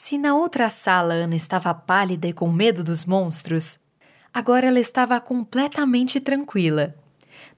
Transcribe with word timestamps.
Se 0.00 0.16
na 0.16 0.32
outra 0.32 0.70
sala 0.70 1.12
Ana 1.12 1.34
estava 1.34 1.74
pálida 1.74 2.28
e 2.28 2.32
com 2.32 2.52
medo 2.52 2.84
dos 2.84 3.04
monstros, 3.04 3.80
agora 4.32 4.68
ela 4.68 4.78
estava 4.78 5.20
completamente 5.20 6.20
tranquila. 6.20 6.94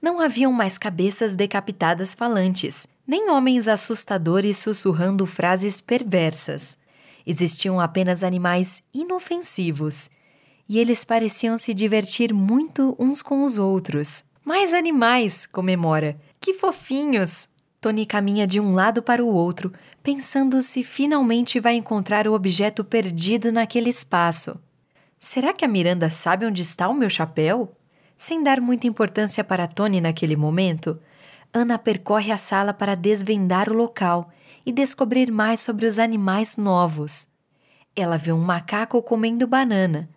Não 0.01 0.19
haviam 0.19 0.51
mais 0.51 0.75
cabeças 0.75 1.35
decapitadas 1.35 2.15
falantes, 2.15 2.87
nem 3.05 3.29
homens 3.29 3.67
assustadores 3.67 4.57
sussurrando 4.57 5.27
frases 5.27 5.79
perversas. 5.81 6.79
Existiam 7.27 7.79
apenas 7.79 8.23
animais 8.23 8.81
inofensivos, 8.91 10.09
e 10.67 10.79
eles 10.79 11.05
pareciam 11.05 11.55
se 11.57 11.75
divertir 11.75 12.33
muito 12.33 12.95
uns 12.97 13.21
com 13.21 13.43
os 13.43 13.59
outros. 13.59 14.23
Mais 14.43 14.73
animais, 14.73 15.45
comemora. 15.45 16.19
Que 16.39 16.55
fofinhos! 16.55 17.50
Tony 17.81 18.05
caminha 18.05 18.45
de 18.45 18.59
um 18.59 18.75
lado 18.75 19.01
para 19.01 19.25
o 19.25 19.27
outro, 19.27 19.73
pensando 20.03 20.61
se 20.61 20.83
finalmente 20.83 21.59
vai 21.59 21.73
encontrar 21.73 22.27
o 22.27 22.33
objeto 22.33 22.83
perdido 22.83 23.51
naquele 23.51 23.89
espaço. 23.89 24.61
Será 25.19 25.51
que 25.51 25.65
a 25.65 25.67
Miranda 25.67 26.07
sabe 26.07 26.45
onde 26.45 26.61
está 26.61 26.87
o 26.87 26.93
meu 26.93 27.09
chapéu? 27.09 27.75
Sem 28.15 28.43
dar 28.43 28.61
muita 28.61 28.85
importância 28.85 29.43
para 29.43 29.67
Tony 29.67 29.99
naquele 29.99 30.35
momento, 30.35 30.99
Ana 31.51 31.79
percorre 31.79 32.31
a 32.31 32.37
sala 32.37 32.71
para 32.71 32.95
desvendar 32.95 33.67
o 33.67 33.73
local 33.73 34.31
e 34.63 34.71
descobrir 34.71 35.31
mais 35.31 35.59
sobre 35.59 35.87
os 35.87 35.97
animais 35.97 36.57
novos. 36.57 37.27
Ela 37.95 38.15
vê 38.15 38.31
um 38.31 38.43
macaco 38.43 39.01
comendo 39.01 39.47
banana 39.47 40.07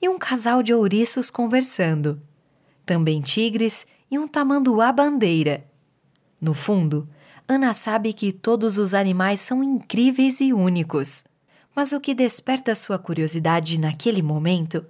e 0.00 0.10
um 0.10 0.18
casal 0.18 0.62
de 0.62 0.74
ouriços 0.74 1.30
conversando. 1.30 2.20
Também 2.84 3.22
tigres 3.22 3.86
e 4.10 4.18
um 4.18 4.28
tamanduá 4.28 4.92
bandeira. 4.92 5.67
No 6.40 6.54
fundo, 6.54 7.08
Ana 7.46 7.72
sabe 7.72 8.12
que 8.12 8.32
todos 8.32 8.78
os 8.78 8.94
animais 8.94 9.40
são 9.40 9.62
incríveis 9.64 10.40
e 10.40 10.52
únicos. 10.52 11.24
Mas 11.74 11.92
o 11.92 12.00
que 12.00 12.14
desperta 12.14 12.74
sua 12.74 12.98
curiosidade 12.98 13.78
naquele 13.80 14.20
momento 14.20 14.84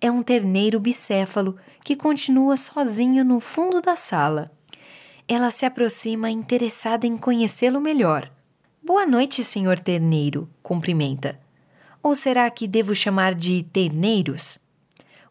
é 0.00 0.10
um 0.10 0.22
terneiro 0.22 0.80
bicéfalo 0.80 1.56
que 1.84 1.94
continua 1.94 2.56
sozinho 2.56 3.24
no 3.24 3.40
fundo 3.40 3.80
da 3.80 3.94
sala. 3.94 4.50
Ela 5.28 5.50
se 5.50 5.64
aproxima 5.64 6.30
interessada 6.30 7.06
em 7.06 7.16
conhecê-lo 7.16 7.80
melhor. 7.80 8.30
Boa 8.82 9.06
noite, 9.06 9.44
senhor 9.44 9.78
terneiro, 9.78 10.48
cumprimenta. 10.62 11.38
Ou 12.02 12.14
será 12.14 12.50
que 12.50 12.66
devo 12.66 12.94
chamar 12.94 13.34
de 13.34 13.62
terneiros? 13.62 14.58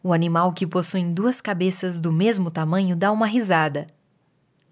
O 0.02 0.12
animal 0.12 0.52
que 0.52 0.66
possui 0.66 1.04
duas 1.04 1.40
cabeças 1.40 2.00
do 2.00 2.10
mesmo 2.12 2.50
tamanho 2.50 2.96
dá 2.96 3.12
uma 3.12 3.26
risada. 3.26 3.88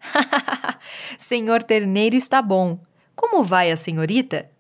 Senhor 1.17 1.63
terneiro 1.63 2.17
está 2.17 2.41
bom. 2.41 2.79
Como 3.15 3.43
vai 3.43 3.71
a 3.71 3.77
senhorita? 3.77 4.51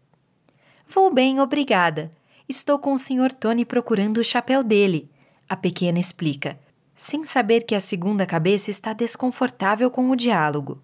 Vou 0.89 1.12
bem, 1.12 1.41
obrigada. 1.41 2.11
Estou 2.48 2.79
com 2.79 2.93
o 2.93 2.98
senhor 2.98 3.33
Tony 3.33 3.65
procurando 3.65 4.19
o 4.19 4.25
chapéu 4.25 4.65
dele. 4.65 5.11
A 5.49 5.55
pequena 5.55 5.99
explica, 5.99 6.59
sem 6.97 7.25
saber 7.25 7.62
que 7.62 7.75
a 7.75 7.81
segunda 7.81 8.25
cabeça 8.27 8.71
está 8.71 8.93
desconfortável 8.93 9.91
com 9.91 10.11
o 10.11 10.17
diálogo. 10.17 10.83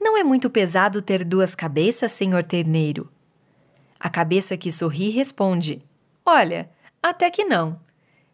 Não 0.00 0.16
é 0.16 0.22
muito 0.22 0.48
pesado 0.48 1.02
ter 1.02 1.24
duas 1.24 1.54
cabeças, 1.54 2.12
senhor 2.12 2.44
terneiro? 2.44 3.10
A 3.98 4.08
cabeça 4.08 4.56
que 4.56 4.70
sorri 4.70 5.10
responde: 5.10 5.82
Olha, 6.24 6.70
até 7.02 7.30
que 7.30 7.44
não. 7.44 7.80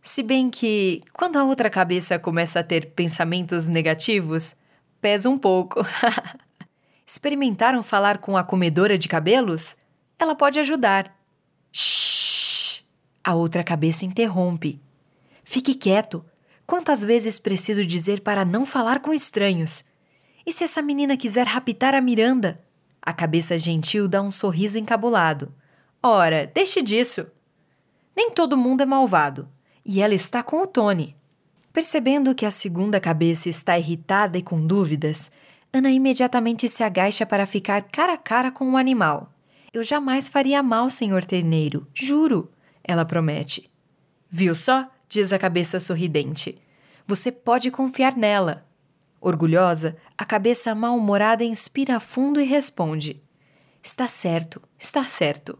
Se 0.02 0.22
bem 0.22 0.50
que, 0.50 1.02
quando 1.12 1.36
a 1.36 1.44
outra 1.44 1.68
cabeça 1.70 2.18
começa 2.18 2.60
a 2.60 2.64
ter 2.64 2.90
pensamentos 2.92 3.68
negativos, 3.68 4.56
pesa 5.00 5.28
um 5.28 5.36
pouco. 5.36 5.80
Experimentaram 7.06 7.82
falar 7.82 8.18
com 8.18 8.36
a 8.36 8.44
comedora 8.44 8.96
de 8.96 9.08
cabelos? 9.08 9.76
Ela 10.18 10.34
pode 10.34 10.60
ajudar. 10.60 11.16
Shhh! 11.72 12.84
A 13.24 13.34
outra 13.34 13.64
cabeça 13.64 14.04
interrompe. 14.04 14.80
Fique 15.42 15.74
quieto. 15.74 16.24
Quantas 16.66 17.02
vezes 17.02 17.38
preciso 17.38 17.84
dizer 17.84 18.20
para 18.20 18.44
não 18.44 18.64
falar 18.64 19.00
com 19.00 19.12
estranhos? 19.12 19.84
E 20.46 20.52
se 20.52 20.62
essa 20.62 20.80
menina 20.80 21.16
quiser 21.16 21.46
raptar 21.46 21.94
a 21.94 22.00
Miranda? 22.00 22.60
A 23.02 23.12
cabeça 23.12 23.58
gentil 23.58 24.06
dá 24.06 24.22
um 24.22 24.30
sorriso 24.30 24.78
encabulado. 24.78 25.52
Ora, 26.02 26.46
deixe 26.46 26.80
disso. 26.80 27.26
Nem 28.14 28.30
todo 28.30 28.56
mundo 28.56 28.82
é 28.82 28.86
malvado. 28.86 29.48
E 29.84 30.00
ela 30.00 30.14
está 30.14 30.42
com 30.42 30.62
o 30.62 30.66
Tony. 30.66 31.16
Percebendo 31.80 32.34
que 32.34 32.44
a 32.44 32.50
segunda 32.50 33.00
cabeça 33.00 33.48
está 33.48 33.78
irritada 33.78 34.36
e 34.36 34.42
com 34.42 34.60
dúvidas, 34.66 35.32
Ana 35.72 35.90
imediatamente 35.90 36.68
se 36.68 36.82
agacha 36.82 37.24
para 37.24 37.46
ficar 37.46 37.84
cara 37.84 38.12
a 38.12 38.16
cara 38.18 38.52
com 38.52 38.72
o 38.72 38.76
animal. 38.76 39.32
Eu 39.72 39.82
jamais 39.82 40.28
faria 40.28 40.62
mal, 40.62 40.90
senhor 40.90 41.24
terneiro, 41.24 41.86
juro, 41.94 42.52
ela 42.84 43.06
promete. 43.06 43.70
Viu 44.28 44.54
só? 44.54 44.90
diz 45.08 45.32
a 45.32 45.38
cabeça 45.38 45.80
sorridente. 45.80 46.58
Você 47.06 47.32
pode 47.32 47.70
confiar 47.70 48.14
nela. 48.14 48.66
Orgulhosa, 49.18 49.96
a 50.18 50.26
cabeça 50.26 50.74
mal-humorada 50.74 51.44
inspira 51.44 51.98
fundo 51.98 52.42
e 52.42 52.44
responde: 52.44 53.22
Está 53.82 54.06
certo, 54.06 54.60
está 54.78 55.06
certo. 55.06 55.58